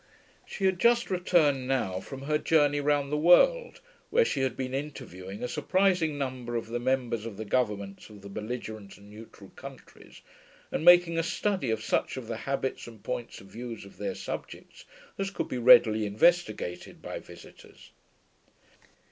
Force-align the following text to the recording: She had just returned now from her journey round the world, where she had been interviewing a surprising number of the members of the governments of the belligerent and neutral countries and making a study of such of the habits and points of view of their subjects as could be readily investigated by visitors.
She 0.47 0.65
had 0.65 0.79
just 0.79 1.11
returned 1.11 1.67
now 1.67 1.99
from 1.99 2.23
her 2.23 2.39
journey 2.39 2.81
round 2.81 3.11
the 3.11 3.17
world, 3.17 3.81
where 4.09 4.25
she 4.25 4.39
had 4.39 4.57
been 4.57 4.73
interviewing 4.73 5.43
a 5.43 5.47
surprising 5.47 6.17
number 6.17 6.55
of 6.55 6.69
the 6.69 6.79
members 6.79 7.23
of 7.23 7.37
the 7.37 7.45
governments 7.45 8.09
of 8.09 8.23
the 8.23 8.27
belligerent 8.29 8.97
and 8.97 9.11
neutral 9.11 9.51
countries 9.51 10.21
and 10.71 10.83
making 10.83 11.19
a 11.19 11.21
study 11.21 11.69
of 11.69 11.83
such 11.83 12.17
of 12.17 12.25
the 12.25 12.37
habits 12.49 12.87
and 12.87 13.03
points 13.03 13.41
of 13.41 13.45
view 13.49 13.73
of 13.73 13.97
their 13.97 14.15
subjects 14.15 14.85
as 15.19 15.29
could 15.29 15.49
be 15.49 15.59
readily 15.59 16.07
investigated 16.07 17.03
by 17.03 17.19
visitors. 17.19 17.91